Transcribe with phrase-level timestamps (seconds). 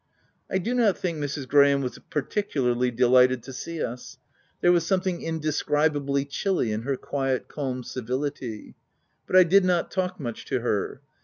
[0.49, 1.47] I do not think Mrs.
[1.47, 4.17] Graham was particu larly delighted to see us:
[4.59, 8.73] there was something indescribably chilly in her quiet, calm civility;
[9.27, 11.01] but I did not talk much to her.